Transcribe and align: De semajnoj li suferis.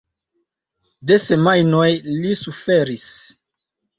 De 1.11 1.17
semajnoj 1.25 1.89
li 2.23 2.33
suferis. 2.41 3.07